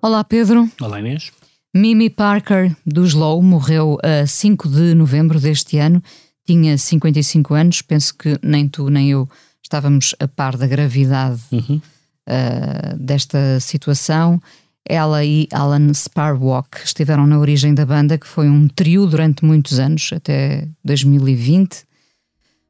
Olá 0.00 0.22
Pedro. 0.24 0.68
Olá 0.80 1.00
Inês. 1.00 1.32
Mimi 1.74 2.08
Parker, 2.08 2.74
do 2.86 3.04
Slow, 3.04 3.42
morreu 3.42 3.98
a 4.02 4.26
5 4.26 4.68
de 4.68 4.94
novembro 4.94 5.38
deste 5.40 5.78
ano. 5.78 6.02
Tinha 6.46 6.76
55 6.78 7.54
anos. 7.54 7.82
Penso 7.82 8.14
que 8.16 8.38
nem 8.42 8.68
tu 8.68 8.88
nem 8.88 9.10
eu 9.10 9.28
estávamos 9.62 10.14
a 10.20 10.28
par 10.28 10.56
da 10.56 10.66
gravidade 10.66 11.40
Uhum. 11.52 11.80
uh, 12.28 12.96
desta 12.98 13.58
situação. 13.60 14.40
Ela 14.88 15.24
e 15.24 15.48
Alan 15.52 15.92
Sparwalk 15.92 16.78
estiveram 16.84 17.26
na 17.26 17.38
origem 17.38 17.74
da 17.74 17.84
banda, 17.84 18.16
que 18.16 18.26
foi 18.26 18.48
um 18.48 18.68
trio 18.68 19.04
durante 19.06 19.44
muitos 19.44 19.80
anos, 19.80 20.10
até 20.14 20.68
2020. 20.84 21.84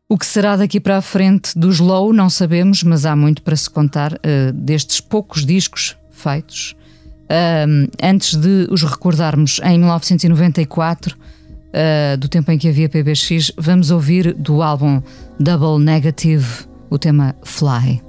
O 0.09 0.17
que 0.17 0.25
será 0.25 0.57
daqui 0.57 0.81
para 0.81 0.97
a 0.97 1.03
frente 1.03 1.59
do 1.59 1.69
Slow 1.71 2.13
não 2.15 2.31
sabemos, 2.31 2.83
mas 2.83 3.05
há 3.05 3.15
muito 3.15 3.43
para 3.43 3.55
se 3.57 3.69
contar 3.69 4.15
uh, 4.15 4.53
destes 4.55 5.01
poucos 5.01 5.45
discos 5.45 5.95
feitos. 6.11 6.75
Um, 7.29 7.89
antes 8.03 8.37
de 8.37 8.69
os 8.71 8.83
recordarmos, 8.83 9.61
em 9.65 9.79
1994, 9.79 11.17
uh, 11.17 12.17
do 12.19 12.29
tempo 12.29 12.51
em 12.53 12.59
que 12.59 12.69
havia 12.69 12.89
PBX, 12.89 13.53
vamos 13.59 13.91
ouvir 13.91 14.33
do 14.35 14.63
álbum 14.63 15.03
Double 15.39 15.85
Negative 15.85 16.67
o 16.89 16.99
tema 16.99 17.35
Fly. 17.43 18.06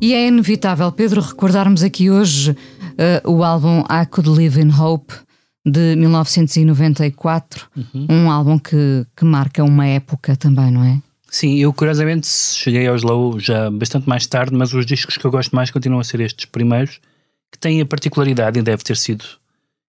E 0.00 0.12
é 0.12 0.28
inevitável, 0.28 0.92
Pedro, 0.92 1.20
recordarmos 1.22 1.82
aqui 1.82 2.10
hoje 2.10 2.50
uh, 2.50 3.30
o 3.30 3.42
álbum 3.42 3.80
I 3.80 4.04
Could 4.06 4.28
Live 4.28 4.60
in 4.60 4.70
Hope 4.70 5.14
de 5.64 5.96
1994, 5.96 7.66
uhum. 7.76 8.06
um 8.08 8.30
álbum 8.30 8.58
que, 8.58 9.06
que 9.16 9.24
marca 9.24 9.64
uma 9.64 9.86
época 9.86 10.36
também, 10.36 10.70
não 10.70 10.84
é? 10.84 11.00
Sim, 11.28 11.56
eu 11.56 11.72
curiosamente 11.72 12.28
cheguei 12.28 12.86
aos 12.86 13.02
Low 13.02 13.40
já 13.40 13.70
bastante 13.70 14.08
mais 14.08 14.26
tarde, 14.26 14.54
mas 14.54 14.72
os 14.72 14.86
discos 14.86 15.16
que 15.16 15.24
eu 15.24 15.30
gosto 15.30 15.56
mais 15.56 15.70
continuam 15.70 16.00
a 16.00 16.04
ser 16.04 16.20
estes 16.20 16.44
primeiros, 16.44 17.00
que 17.50 17.58
têm 17.58 17.80
a 17.80 17.86
particularidade, 17.86 18.58
e 18.58 18.62
deve 18.62 18.84
ter 18.84 18.96
sido 18.96 19.24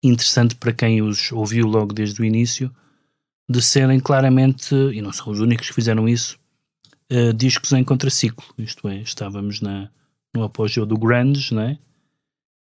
interessante 0.04 0.56
para 0.56 0.72
quem 0.72 1.02
os 1.02 1.32
ouviu 1.32 1.68
logo 1.68 1.94
desde 1.94 2.22
o 2.22 2.26
início, 2.26 2.72
de 3.48 3.62
serem 3.62 4.00
claramente, 4.00 4.74
e 4.74 5.02
não 5.02 5.12
são 5.12 5.32
os 5.32 5.40
únicos 5.40 5.68
que 5.68 5.76
fizeram 5.76 6.10
isso, 6.10 6.40
uh, 7.12 7.34
discos 7.34 7.72
em 7.74 7.84
contraciclo. 7.84 8.46
Isto 8.58 8.88
é, 8.88 8.98
estávamos 8.98 9.62
na, 9.62 9.90
no 10.34 10.44
apogeu 10.44 10.86
do 10.86 10.98
grunge, 10.98 11.54
não 11.54 11.62
é? 11.62 11.78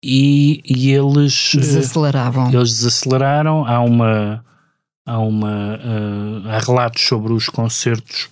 E, 0.02 0.62
e 0.64 0.90
eles 0.92 1.52
eh, 1.54 1.60
desaceleravam. 1.60 2.50
Uh, 2.50 2.56
eles 2.56 2.70
desaceleraram. 2.76 3.66
Há 3.66 3.80
uma 3.80 4.44
há 5.04 5.18
uma 5.18 5.76
uh, 5.76 6.48
há 6.48 6.58
relatos 6.58 7.02
sobre 7.02 7.32
os 7.32 7.48
concertos 7.48 8.28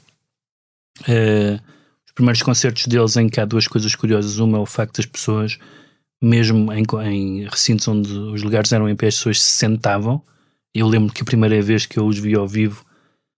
os 0.99 2.13
primeiros 2.15 2.43
concertos 2.43 2.87
deles 2.87 3.17
em 3.17 3.29
que 3.29 3.41
há 3.41 3.45
duas 3.45 3.67
coisas 3.67 3.95
curiosas 3.95 4.39
uma 4.39 4.59
é 4.59 4.61
o 4.61 4.67
facto 4.67 4.97
das 4.97 5.07
pessoas 5.07 5.59
mesmo 6.21 6.71
em, 6.73 6.85
em 7.05 7.45
recintos 7.49 7.89
onde 7.89 8.11
os 8.11 8.43
lugares 8.43 8.73
eram 8.73 8.89
em 8.89 8.97
pé 8.97 9.07
as 9.07 9.17
pessoas 9.17 9.43
se 9.43 9.53
sentavam 9.53 10.23
eu 10.75 10.87
lembro 10.87 11.13
que 11.15 11.23
a 11.23 11.25
primeira 11.25 11.61
vez 11.63 11.87
que 11.87 11.99
eu 11.99 12.07
os 12.07 12.19
vi 12.19 12.35
ao 12.35 12.47
vivo 12.47 12.85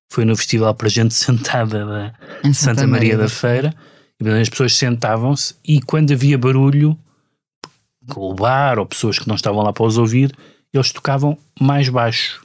foi 0.09 0.25
no 0.25 0.37
festival 0.37 0.75
para 0.75 0.89
gente 0.89 1.13
sentada 1.15 1.85
da 1.85 2.15
Santa, 2.43 2.55
Santa, 2.55 2.87
Maria, 2.87 3.17
Maria 3.17 3.19
da 3.19 3.29
Feira. 3.29 3.75
E 4.21 4.29
as 4.29 4.49
pessoas 4.49 4.75
sentavam-se 4.75 5.55
e 5.65 5.81
quando 5.81 6.13
havia 6.13 6.37
barulho, 6.37 6.99
com 8.09 8.31
o 8.31 8.35
bar 8.35 8.79
ou 8.79 8.87
pessoas 8.87 9.19
que 9.19 9.29
não 9.29 9.37
estavam 9.37 9.63
lá 9.63 9.73
para 9.73 9.85
os 9.85 9.97
ouvir, 9.97 10.35
eles 10.73 10.93
tocavam 10.93 11.39
mais 11.61 11.89
baixo. 11.89 12.43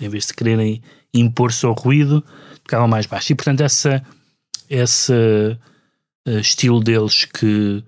Em 0.00 0.08
vez 0.08 0.26
de 0.26 0.34
quererem 0.34 0.82
impor-se 1.12 1.64
ao 1.66 1.72
ruído, 1.72 2.22
tocavam 2.62 2.86
mais 2.86 3.06
baixo. 3.06 3.32
E 3.32 3.34
portanto, 3.34 3.62
essa, 3.62 4.04
esse 4.68 5.12
uh, 5.12 6.38
estilo 6.38 6.80
deles 6.80 7.24
que, 7.24 7.82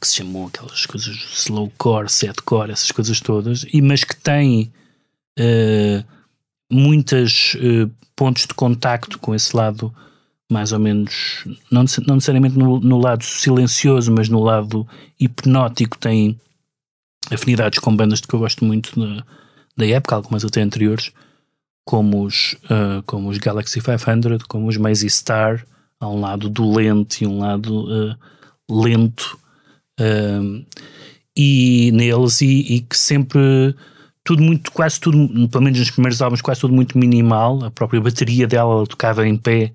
que 0.00 0.08
se 0.08 0.16
chamou 0.16 0.48
aquelas 0.48 0.86
coisas 0.86 1.16
slowcore, 1.16 2.08
setcore, 2.08 2.72
essas 2.72 2.90
coisas 2.90 3.20
todas, 3.20 3.66
e, 3.72 3.80
mas 3.80 4.04
que 4.04 4.16
tem 4.16 4.72
uh, 5.38 6.04
muitas 6.70 7.54
uh, 7.54 7.90
pontos 8.14 8.46
de 8.46 8.54
contacto 8.54 9.18
com 9.18 9.34
esse 9.34 9.56
lado 9.56 9.92
mais 10.50 10.72
ou 10.72 10.78
menos, 10.78 11.44
não, 11.70 11.84
não 12.06 12.14
necessariamente 12.14 12.58
no, 12.58 12.80
no, 12.80 12.98
lado 12.98 13.22
silencioso, 13.22 14.10
mas 14.10 14.30
no 14.30 14.42
lado 14.42 14.88
hipnótico, 15.20 15.98
tem 15.98 16.40
afinidades 17.30 17.78
com 17.78 17.94
bandas 17.94 18.20
de 18.20 18.26
que 18.26 18.34
eu 18.34 18.38
gosto 18.38 18.64
muito 18.64 18.98
da, 19.76 19.86
época, 19.86 20.16
algumas 20.16 20.44
até 20.44 20.62
anteriores, 20.62 21.12
como 21.84 22.24
os, 22.24 22.54
uh, 22.64 23.02
como 23.04 23.28
os 23.28 23.36
Galaxy 23.36 23.80
500, 23.80 24.42
como 24.44 24.68
os 24.68 24.78
Mazy 24.78 25.10
Star, 25.10 25.66
há 26.00 26.08
um 26.08 26.20
lado 26.20 26.48
dolente 26.48 27.24
e 27.24 27.26
um 27.26 27.40
lado 27.40 27.84
uh, 27.84 28.16
lento, 28.70 29.38
uh, 30.00 30.66
e 31.36 31.90
neles, 31.92 32.40
e, 32.40 32.74
e 32.74 32.80
que 32.80 32.96
sempre 32.96 33.74
tudo 34.28 34.42
muito, 34.42 34.70
quase 34.72 35.00
tudo, 35.00 35.48
pelo 35.48 35.64
menos 35.64 35.78
nos 35.78 35.90
primeiros 35.90 36.20
álbuns, 36.20 36.42
quase 36.42 36.60
tudo 36.60 36.74
muito 36.74 36.98
minimal. 36.98 37.64
A 37.64 37.70
própria 37.70 37.98
bateria 37.98 38.46
dela 38.46 38.74
ela 38.74 38.86
tocava 38.86 39.26
em 39.26 39.38
pé, 39.38 39.72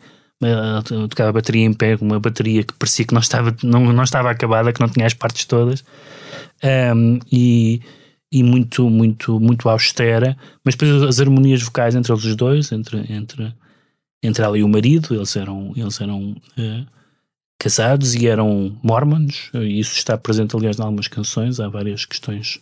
tocava 1.10 1.32
a 1.32 1.34
bateria 1.34 1.66
em 1.66 1.74
pé, 1.74 1.98
uma 2.00 2.20
bateria 2.20 2.64
que 2.64 2.72
parecia 2.74 3.04
que 3.04 3.16
não 3.16 3.22
estava, 3.22 3.56
não, 3.63 3.92
não 3.92 4.04
estava 4.04 4.30
acabada, 4.30 4.72
que 4.72 4.80
não 4.80 4.88
tinha 4.88 5.08
as 5.08 5.16
partes 5.16 5.46
todas. 5.46 5.84
Um, 6.63 7.18
e, 7.32 7.82
e 8.32 8.44
muito, 8.44 8.88
muito, 8.92 9.39
muito 9.39 9.68
austera, 9.68 10.38
mas 10.63 10.75
depois 10.75 11.01
as 11.01 11.20
harmonias 11.20 11.63
vocais 11.63 11.96
entre 11.96 12.13
eles 12.13 12.36
dois, 12.36 12.72
entre, 12.72 13.12
entre, 13.12 13.51
entre 14.22 14.44
ela 14.44 14.56
e 14.56 14.63
o 14.63 14.70
marido, 14.70 15.16
eles 15.16 15.36
eram, 15.36 15.74
eles 15.75 16.00
eram 16.00 16.36
uh, 16.60 16.86
casados 17.58 18.13
e 18.13 18.27
eram 18.27 18.77
mormons, 18.84 19.50
e 19.56 19.80
isso 19.80 19.98
está 19.98 20.16
presente, 20.16 20.56
aliás, 20.56 20.77
em 20.77 20.84
algumas 20.84 21.08
canções, 21.08 21.60
há 21.60 21.68
várias 21.68 22.06
questões 22.06 22.62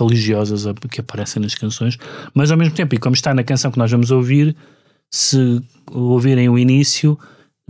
religiosas 0.00 0.64
que 0.90 1.00
aparecem 1.00 1.42
nas 1.42 1.54
canções, 1.54 1.98
mas 2.34 2.50
ao 2.50 2.56
mesmo 2.56 2.74
tempo, 2.74 2.94
e 2.94 2.98
como 2.98 3.14
está 3.14 3.34
na 3.34 3.42
canção 3.42 3.70
que 3.70 3.78
nós 3.78 3.90
vamos 3.90 4.10
ouvir, 4.10 4.56
se 5.10 5.60
ouvirem 5.90 6.48
o 6.48 6.58
início, 6.58 7.18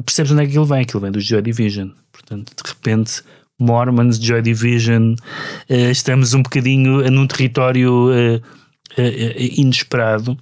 percebes 0.04 0.32
onde 0.32 0.44
é 0.44 0.47
que 0.47 0.58
ele 0.58 0.66
vem, 0.66 0.80
aquilo 0.80 1.00
vem 1.00 1.12
do 1.12 1.20
Joy 1.20 1.42
Division. 1.42 1.90
Portanto, 2.12 2.52
de 2.54 2.68
repente, 2.68 3.23
Mormons, 3.58 4.18
Joy 4.18 4.42
Division, 4.42 5.14
uh, 5.14 5.90
estamos 5.90 6.35
um 6.35 6.42
bocadinho 6.42 7.08
num 7.11 7.26
território 7.26 8.11
uh, 8.11 8.37
uh, 8.37 9.32
inesperado, 9.38 10.37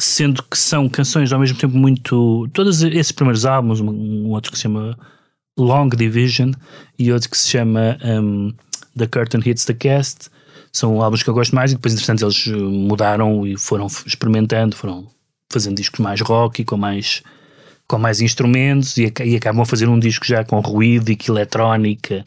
sendo 0.00 0.42
que 0.42 0.58
são 0.58 0.88
canções 0.88 1.32
ao 1.32 1.40
mesmo 1.40 1.58
tempo 1.58 1.76
muito. 1.76 2.48
Todos 2.52 2.82
esses 2.82 3.12
primeiros 3.12 3.46
álbuns, 3.46 3.80
um, 3.80 4.30
outro 4.30 4.50
que 4.50 4.58
se 4.58 4.62
chama 4.62 4.98
Long 5.58 5.88
Division 5.88 6.52
e 6.98 7.12
outro 7.12 7.30
que 7.30 7.38
se 7.38 7.48
chama. 7.48 7.98
Um, 8.04 8.52
The 8.96 9.06
Curtain 9.06 9.40
Hits 9.44 9.64
the 9.64 9.74
Cast. 9.74 10.30
São 10.72 11.02
álbuns 11.02 11.22
que 11.22 11.28
eu 11.28 11.34
gosto 11.34 11.54
mais 11.54 11.72
e 11.72 11.74
depois, 11.74 11.94
entretanto, 11.94 12.24
eles 12.24 12.46
eh, 12.46 12.52
mudaram 12.52 13.46
e 13.46 13.58
foram 13.58 13.86
experimentando, 14.06 14.74
foram 14.74 15.06
fazendo 15.52 15.76
discos 15.76 16.00
mais 16.00 16.20
rock 16.22 16.62
e 16.62 16.64
com 16.64 16.78
mais, 16.78 17.22
com 17.86 17.98
mais 17.98 18.22
instrumentos 18.22 18.96
e, 18.96 19.12
e 19.24 19.36
acabam 19.36 19.62
a 19.62 19.66
fazer 19.66 19.88
um 19.88 19.98
disco 19.98 20.24
já 20.24 20.44
com 20.44 20.58
ruído 20.60 21.10
e 21.10 21.16
que 21.16 21.30
eletrónica, 21.30 22.24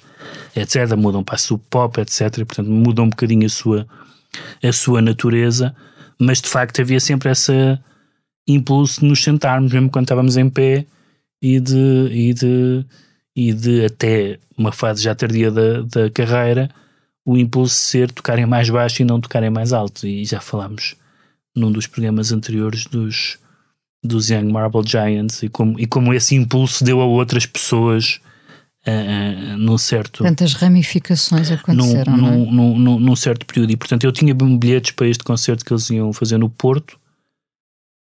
etc. 0.56 0.96
Mudam 0.96 1.24
para 1.24 1.36
a 1.36 1.40
sub 1.40 1.62
pop, 1.70 2.00
etc. 2.00 2.38
E, 2.38 2.46
portanto, 2.46 2.70
mudam 2.70 3.06
um 3.06 3.10
bocadinho 3.10 3.48
a 3.48 3.50
sua, 3.50 3.88
a 4.64 4.72
sua 4.72 5.02
natureza, 5.02 5.76
mas 6.20 6.40
de 6.40 6.48
facto 6.48 6.82
havia 6.82 7.00
sempre 7.00 7.32
esse 7.32 7.52
impulso 8.48 9.02
de 9.02 9.08
nos 9.08 9.24
sentarmos, 9.24 9.74
mesmo 9.74 9.90
quando 9.90 10.06
estávamos 10.06 10.38
em 10.38 10.50
pé 10.50 10.86
e 11.42 11.60
de, 11.60 12.10
e 12.12 12.34
de 12.34 12.86
e 13.36 13.54
de 13.54 13.86
até 13.86 14.40
uma 14.58 14.72
fase 14.72 15.04
já 15.04 15.14
tardia 15.14 15.52
da, 15.52 15.82
da 15.82 16.10
carreira, 16.10 16.70
o 17.26 17.38
impulso 17.38 17.76
ser 17.76 18.12
tocarem 18.12 18.46
mais 18.46 18.70
baixo 18.70 19.02
e 19.02 19.06
não 19.06 19.20
tocarem 19.20 19.50
mais 19.50 19.74
alto. 19.74 20.08
E 20.08 20.24
já 20.24 20.40
falámos 20.40 20.96
num 21.56 21.72
dos 21.72 21.88
programas 21.88 22.32
anteriores 22.32 22.86
dos, 22.86 23.38
dos 24.04 24.30
Young 24.30 24.52
Marble 24.52 24.88
Giants 24.88 25.44
e 25.44 25.50
como, 25.50 25.80
e 25.80 25.86
como 25.86 26.14
esse 26.14 26.36
impulso 26.36 26.84
deu 26.84 27.02
a 27.02 27.06
outras 27.06 27.46
pessoas 27.46 28.22
uh, 28.88 29.58
num 29.58 29.78
certo. 29.78 30.24
Tantas 30.24 30.54
ramificações 30.54 31.52
aconteceram. 31.52 32.16
Num, 32.16 32.28
é? 32.28 32.52
num, 32.52 32.80
num, 32.80 33.00
num, 33.00 33.16
certo 33.16 33.46
período. 33.46 33.72
E 33.72 33.78
portanto 33.78 34.04
eu 34.06 34.12
tinha 34.12 34.34
bilhetes 34.34 34.92
para 34.92 35.08
este 35.08 35.24
concerto 35.24 35.66
que 35.66 35.74
eles 35.74 35.90
iam 35.90 36.14
fazer 36.14 36.38
no 36.38 36.50
Porto 36.50 36.98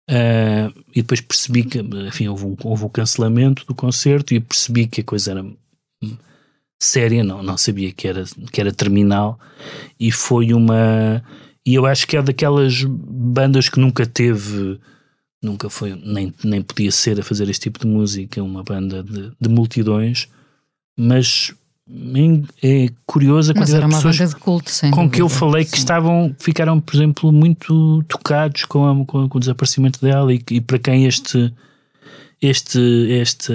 Uh, 0.10 0.84
e 0.94 1.02
depois 1.02 1.22
percebi 1.22 1.64
que, 1.64 1.80
enfim, 1.80 2.28
houve 2.28 2.46
um, 2.46 2.58
houve 2.64 2.84
um 2.86 2.90
cancelamento 2.90 3.66
do 3.66 3.74
concerto 3.74 4.34
e 4.34 4.40
percebi 4.40 4.86
que 4.86 5.02
a 5.02 5.04
coisa 5.04 5.32
era 5.32 5.46
séria, 6.84 7.24
não, 7.24 7.42
não 7.42 7.58
sabia 7.58 7.92
que 7.92 8.08
era, 8.08 8.26
que 8.52 8.60
era 8.60 8.74
terminal 8.74 9.40
e 10.00 10.12
foi 10.12 10.54
uma. 10.54 11.24
E 11.66 11.76
eu 11.76 11.86
acho 11.86 12.06
que 12.06 12.18
é 12.18 12.22
daquelas 12.22 12.84
bandas 12.84 13.70
que 13.70 13.80
nunca 13.80 14.06
teve, 14.06 14.78
nunca 15.42 15.70
foi, 15.70 15.96
nem, 15.96 16.34
nem 16.44 16.62
podia 16.62 16.92
ser 16.92 17.20
a 17.20 17.24
fazer 17.24 17.50
este 17.50 17.64
tipo 17.64 17.80
de 17.80 17.88
música, 17.88 18.44
uma 18.44 18.64
banda 18.64 19.02
de, 19.02 19.32
de 19.40 19.50
multidões, 19.50 20.28
mas 20.98 21.54
é 22.62 22.88
curioso 23.06 23.52
a 23.52 23.56
quantidade 23.56 23.86
de 23.86 23.96
pessoas 23.96 24.30
de 24.30 24.36
culto, 24.38 24.72
com 24.72 24.90
dúvida. 24.90 25.10
que 25.10 25.22
eu 25.22 25.28
falei 25.28 25.66
que 25.66 25.72
Sim. 25.72 25.78
estavam, 25.78 26.36
ficaram, 26.40 26.80
por 26.80 26.96
exemplo, 26.96 27.32
muito 27.32 28.04
tocados 28.08 28.64
com, 28.66 28.86
a, 28.86 29.06
com, 29.06 29.28
com 29.28 29.38
o 29.38 29.40
desaparecimento 29.40 30.00
dela 30.00 30.34
e, 30.34 30.42
e, 30.50 30.62
para 30.62 30.80
quem 30.80 31.06
este, 31.06 31.54
este, 32.42 32.80
este, 33.10 33.52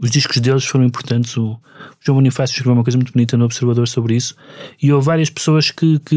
os 0.00 0.10
discos 0.10 0.40
deles 0.40 0.66
foram 0.66 0.84
importantes. 0.84 1.36
O, 1.38 1.52
o 1.52 1.60
João 2.00 2.16
Bonifácio 2.16 2.52
escreveu 2.52 2.74
uma 2.74 2.84
coisa 2.84 2.98
muito 2.98 3.12
bonita 3.12 3.36
no 3.36 3.46
Observador 3.46 3.88
sobre 3.88 4.14
isso 4.14 4.36
e 4.80 4.92
houve 4.92 5.06
várias 5.06 5.30
pessoas 5.30 5.70
que, 5.70 5.98
que 6.00 6.16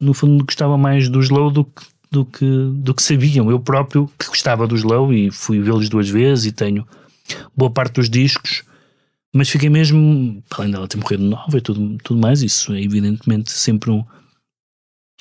no 0.00 0.12
fundo 0.12 0.44
gostavam 0.44 0.76
mais 0.76 1.08
do 1.08 1.20
Slow 1.20 1.52
do 1.52 1.64
que, 1.64 1.82
do 2.10 2.24
que, 2.24 2.70
do 2.74 2.92
que 2.92 3.02
sabiam. 3.04 3.48
Eu 3.52 3.60
próprio, 3.60 4.10
que 4.18 4.26
gostava 4.26 4.66
do 4.66 4.74
Slow 4.74 5.12
e 5.12 5.30
fui 5.30 5.60
vê-los 5.60 5.88
duas 5.88 6.08
vezes 6.08 6.46
e 6.46 6.52
tenho 6.52 6.84
boa 7.56 7.70
parte 7.70 7.94
dos 7.94 8.10
discos 8.10 8.64
mas 9.34 9.50
fiquei 9.50 9.68
mesmo, 9.68 10.40
além 10.52 10.70
dela 10.70 10.86
ter 10.86 10.96
morrido 10.96 11.24
nova 11.24 11.58
e 11.58 11.60
tudo, 11.60 11.98
tudo 12.04 12.20
mais, 12.20 12.40
isso 12.40 12.72
é 12.72 12.80
evidentemente 12.80 13.50
sempre 13.50 13.90
um, 13.90 14.04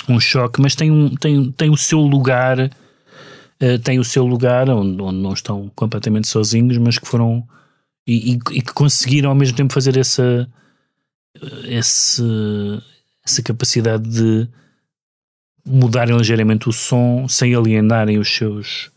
um 0.07 0.19
choque, 0.19 0.61
mas 0.61 0.75
tem, 0.75 0.91
um, 0.91 1.15
tem, 1.15 1.51
tem 1.51 1.71
o 1.71 1.75
seu 1.75 1.99
lugar, 1.99 2.59
uh, 2.59 3.79
tem 3.83 3.97
o 3.97 4.03
seu 4.03 4.23
lugar 4.23 4.69
onde, 4.69 5.01
onde 5.01 5.17
não 5.17 5.33
estão 5.33 5.71
completamente 5.75 6.27
sozinhos, 6.27 6.77
mas 6.77 6.99
que 6.99 7.07
foram 7.07 7.43
e, 8.05 8.33
e, 8.33 8.39
e 8.51 8.61
que 8.61 8.71
conseguiram 8.71 9.31
ao 9.31 9.35
mesmo 9.35 9.57
tempo 9.57 9.73
fazer 9.73 9.97
essa, 9.97 10.47
esse, 11.65 12.21
essa 13.25 13.41
capacidade 13.41 14.07
de 14.07 14.47
mudarem 15.65 16.15
ligeiramente 16.15 16.69
o 16.69 16.71
som 16.71 17.27
sem 17.27 17.55
alienarem 17.55 18.19
os 18.19 18.31
seus 18.31 18.92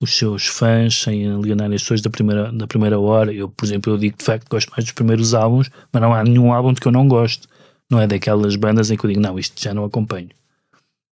os 0.00 0.16
seus 0.16 0.46
fãs, 0.46 1.02
sem 1.02 1.30
alienar 1.30 1.70
as 1.72 1.82
pessoas 1.82 2.00
da 2.00 2.08
primeira, 2.08 2.50
da 2.50 2.66
primeira 2.66 2.98
hora. 2.98 3.32
Eu, 3.32 3.48
por 3.48 3.66
exemplo, 3.66 3.92
eu 3.92 3.98
digo 3.98 4.16
de 4.16 4.24
facto 4.24 4.44
que 4.44 4.50
gosto 4.50 4.70
mais 4.70 4.84
dos 4.84 4.92
primeiros 4.92 5.34
álbuns, 5.34 5.70
mas 5.92 6.02
não 6.02 6.14
há 6.14 6.24
nenhum 6.24 6.52
álbum 6.52 6.72
de 6.72 6.80
que 6.80 6.88
eu 6.88 6.92
não 6.92 7.06
gosto. 7.06 7.46
Não 7.90 8.00
é 8.00 8.06
daquelas 8.06 8.56
bandas 8.56 8.90
em 8.90 8.96
que 8.96 9.04
eu 9.04 9.08
digo, 9.08 9.20
não, 9.20 9.38
isto 9.38 9.62
já 9.62 9.74
não 9.74 9.84
acompanho. 9.84 10.30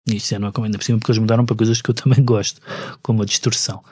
Isto 0.07 0.29
já 0.29 0.39
não 0.39 0.47
acompanho, 0.47 0.67
ainda 0.67 0.77
por 0.77 0.85
cima 0.85 0.99
porque 0.99 1.11
eles 1.11 1.19
mudaram 1.19 1.45
para 1.45 1.55
coisas 1.55 1.81
que 1.81 1.89
eu 1.89 1.93
também 1.95 2.23
gosto, 2.23 2.61
como 3.01 3.23
a 3.23 3.25
distorção. 3.25 3.83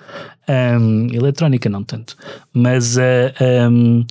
Um, 0.48 1.14
eletrónica 1.14 1.68
não 1.70 1.84
tanto. 1.84 2.16
Mas, 2.54 2.96
uh, 2.96 3.70
um, 3.70 4.06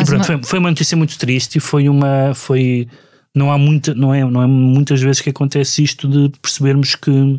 e 0.00 0.04
pronto, 0.04 0.14
uma... 0.14 0.24
foi, 0.24 0.42
foi 0.42 0.58
uma 0.58 0.70
notícia 0.70 0.96
muito 0.96 1.18
triste 1.18 1.56
e 1.56 1.60
foi 1.60 1.90
uma... 1.90 2.32
Foi, 2.34 2.88
não 3.34 3.52
há 3.52 3.58
muita, 3.58 3.92
não 3.94 4.14
é, 4.14 4.24
não 4.24 4.42
é 4.42 4.46
muitas 4.46 5.02
vezes 5.02 5.20
que 5.20 5.28
acontece 5.28 5.82
isto 5.82 6.08
de 6.08 6.30
percebermos 6.40 6.94
que 6.94 7.38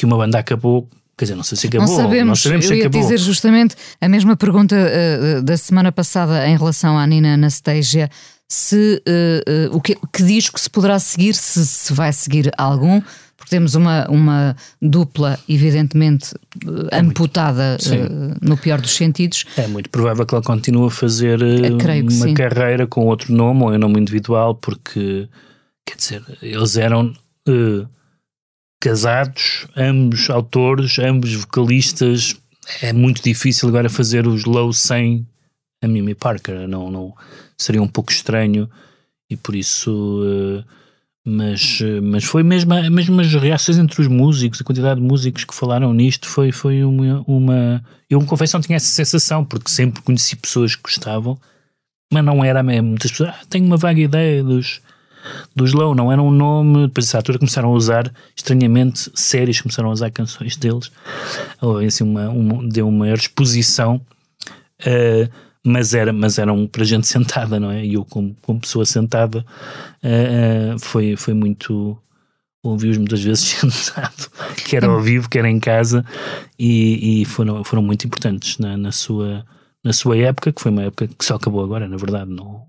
que 0.00 0.06
uma 0.06 0.16
banda 0.16 0.38
acabou 0.38 0.88
Quer 1.20 1.26
dizer, 1.26 1.36
não 1.36 1.44
sei 1.44 1.58
se 1.58 1.66
acabou. 1.66 1.86
Não 1.86 1.96
sabemos, 1.96 2.26
não 2.28 2.34
sabemos 2.34 2.70
eu 2.70 2.76
ia 2.78 2.88
dizer 2.88 3.18
justamente 3.18 3.76
a 4.00 4.08
mesma 4.08 4.38
pergunta 4.38 4.74
uh, 4.74 5.42
da 5.42 5.54
semana 5.54 5.92
passada 5.92 6.48
em 6.48 6.56
relação 6.56 6.96
à 6.96 7.06
Nina 7.06 7.34
Anastasia, 7.34 8.08
se 8.48 9.02
uh, 9.06 9.70
uh, 9.70 9.76
o 9.76 9.82
que, 9.82 9.98
que 10.10 10.22
disco 10.22 10.58
se 10.58 10.70
poderá 10.70 10.98
seguir, 10.98 11.34
se, 11.34 11.66
se 11.66 11.92
vai 11.92 12.10
seguir 12.10 12.50
algum, 12.56 13.02
porque 13.36 13.50
temos 13.50 13.74
uma, 13.74 14.08
uma 14.08 14.56
dupla, 14.80 15.38
evidentemente, 15.46 16.34
é 16.90 17.00
amputada 17.00 17.76
no 18.40 18.56
pior 18.56 18.80
dos 18.80 18.92
sentidos. 18.92 19.44
É 19.58 19.66
muito 19.66 19.90
provável 19.90 20.24
que 20.24 20.34
ela 20.34 20.42
continue 20.42 20.86
a 20.86 20.90
fazer 20.90 21.38
uma 21.42 22.10
sim. 22.10 22.32
carreira 22.32 22.86
com 22.86 23.04
outro 23.04 23.30
nome 23.34 23.62
ou 23.64 23.74
em 23.74 23.78
nome 23.78 24.00
individual, 24.00 24.54
porque, 24.54 25.28
quer 25.84 25.96
dizer, 25.96 26.22
eles 26.40 26.78
eram 26.78 27.12
casados, 28.80 29.66
ambos 29.76 30.30
autores, 30.30 30.98
ambos 30.98 31.34
vocalistas. 31.34 32.34
É 32.80 32.92
muito 32.92 33.22
difícil 33.22 33.68
agora 33.68 33.90
fazer 33.90 34.26
os 34.26 34.44
low 34.44 34.72
sem 34.72 35.26
a 35.82 35.86
Mimi 35.86 36.14
Parker. 36.14 36.66
Não, 36.66 36.90
não 36.90 37.14
seria 37.58 37.82
um 37.82 37.88
pouco 37.88 38.10
estranho 38.10 38.68
e 39.28 39.36
por 39.36 39.54
isso. 39.54 40.22
Uh, 40.22 40.64
mas, 41.24 41.80
mas 42.02 42.24
foi 42.24 42.42
mesmo, 42.42 42.72
as 43.20 43.34
reações 43.34 43.76
entre 43.76 44.00
os 44.00 44.08
músicos, 44.08 44.60
a 44.60 44.64
quantidade 44.64 44.98
de 44.98 45.06
músicos 45.06 45.44
que 45.44 45.54
falaram 45.54 45.92
nisto 45.92 46.26
foi, 46.26 46.50
foi 46.50 46.82
uma, 46.82 47.22
uma. 47.26 47.84
Eu, 48.08 48.24
confesso, 48.24 48.56
não 48.56 48.62
tinha 48.62 48.76
essa 48.76 48.88
sensação, 48.88 49.44
porque 49.44 49.70
sempre 49.70 50.02
conheci 50.02 50.34
pessoas 50.34 50.74
que 50.74 50.82
gostavam, 50.82 51.38
mas 52.10 52.24
não 52.24 52.42
era 52.42 52.62
mesmo. 52.62 52.88
Muitas 52.88 53.10
pessoas, 53.10 53.30
ah, 53.30 53.40
tenho 53.50 53.66
uma 53.66 53.76
vaga 53.76 54.00
ideia 54.00 54.42
dos, 54.42 54.80
do 55.54 55.64
Slow, 55.64 55.94
não 55.94 56.10
era 56.10 56.22
um 56.22 56.30
nome. 56.30 56.86
Depois, 56.86 57.14
a 57.14 57.18
altura, 57.18 57.38
começaram 57.38 57.70
a 57.70 57.72
usar, 57.72 58.12
estranhamente, 58.36 59.10
séries 59.14 59.60
começaram 59.60 59.88
a 59.88 59.92
usar 59.92 60.10
canções 60.10 60.56
deles. 60.56 60.90
Houve 61.60 61.86
assim, 61.86 62.04
uma, 62.04 62.28
uma, 62.28 62.68
deu 62.68 62.88
uma 62.88 63.12
exposição, 63.12 64.00
uh, 64.82 65.30
mas, 65.64 65.94
era, 65.94 66.12
mas 66.12 66.38
eram 66.38 66.66
para 66.66 66.84
gente 66.84 67.06
sentada, 67.08 67.60
não 67.60 67.70
é? 67.70 67.84
E 67.84 67.94
eu, 67.94 68.04
como, 68.04 68.36
como 68.42 68.60
pessoa 68.60 68.84
sentada, 68.84 69.44
uh, 70.02 70.78
foi, 70.78 71.16
foi 71.16 71.34
muito. 71.34 71.96
Ouvi-os 72.62 72.98
muitas 72.98 73.22
vezes 73.22 73.42
sentado, 73.72 74.30
quer 74.68 74.84
ao 74.84 75.00
vivo, 75.00 75.30
quer 75.30 75.46
em 75.46 75.58
casa, 75.58 76.04
e, 76.58 77.22
e 77.22 77.24
foram, 77.24 77.64
foram 77.64 77.82
muito 77.82 78.06
importantes 78.06 78.58
na, 78.58 78.76
na, 78.76 78.92
sua, 78.92 79.46
na 79.82 79.94
sua 79.94 80.18
época, 80.18 80.52
que 80.52 80.60
foi 80.60 80.70
uma 80.70 80.82
época 80.82 81.08
que 81.08 81.24
só 81.24 81.36
acabou 81.36 81.64
agora, 81.64 81.88
na 81.88 81.96
verdade, 81.96 82.30
não, 82.30 82.66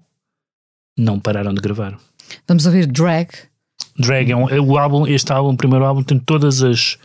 não 0.97 1.19
pararam 1.19 1.53
de 1.53 1.59
gravar. 1.61 1.97
Vamos 2.47 2.65
ouvir 2.65 2.85
Drag. 2.85 3.29
Drag 3.97 4.31
é, 4.31 4.35
um, 4.35 4.49
é 4.49 4.59
o 4.59 4.77
álbum, 4.77 5.07
este 5.07 5.31
álbum, 5.31 5.53
o 5.53 5.57
primeiro 5.57 5.85
álbum, 5.85 6.03
tem 6.03 6.19
todas 6.19 6.63
as 6.63 6.97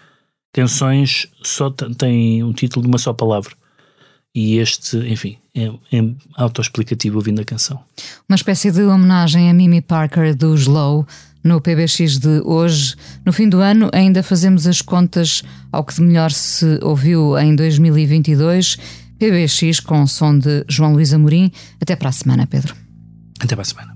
canções, 0.52 1.26
só 1.42 1.71
tem 1.71 2.42
um 2.42 2.52
título 2.52 2.83
de 2.83 2.88
uma 2.88 2.99
só 2.99 3.12
palavra. 3.12 3.52
E 4.35 4.59
este, 4.59 4.99
enfim, 4.99 5.38
é, 5.54 5.66
é 5.97 6.04
autoexplicativo 6.37 7.16
ouvindo 7.16 7.40
a 7.40 7.45
canção. 7.45 7.80
Uma 8.28 8.37
espécie 8.37 8.71
de 8.71 8.83
homenagem 8.83 9.49
a 9.49 9.54
Mimi 9.54 9.80
Parker 9.80 10.35
do 10.35 10.54
Slow 10.54 11.06
no 11.42 11.61
PBX 11.61 12.18
de 12.18 12.42
hoje. 12.45 12.95
No 13.25 13.33
fim 13.33 13.49
do 13.49 13.61
ano, 13.61 13.88
ainda 13.95 14.23
fazemos 14.23 14.66
as 14.66 14.83
contas 14.83 15.42
ao 15.73 15.85
que 15.85 15.95
de 15.95 16.02
melhor 16.02 16.30
se 16.30 16.78
ouviu 16.83 17.38
em 17.38 17.56
2022. 17.56 18.76
PBX 19.18 19.80
com 19.80 20.02
o 20.02 20.06
som 20.06 20.38
de 20.38 20.64
João 20.68 20.92
Luís 20.92 21.14
Amorim. 21.14 21.50
Até 21.80 21.97
para 21.97 22.11
a 22.11 22.12
semana, 22.12 22.47
Pedro. 22.47 22.75
Até 23.40 23.54
para 23.54 23.62
a 23.62 23.64
semana. 23.64 23.96